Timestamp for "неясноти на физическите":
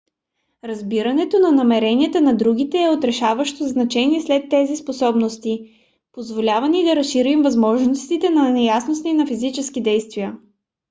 8.29-9.81